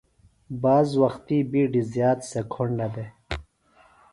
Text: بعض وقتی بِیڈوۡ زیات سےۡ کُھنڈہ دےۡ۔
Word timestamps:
بعض 0.61 0.87
وقتی 1.01 1.37
بِیڈوۡ 1.51 1.87
زیات 1.93 2.19
سےۡ 2.29 2.45
کُھنڈہ 2.51 2.87
دےۡ۔ 2.93 3.11